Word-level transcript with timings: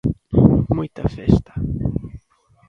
Moita 0.77 1.03
festa. 1.15 1.53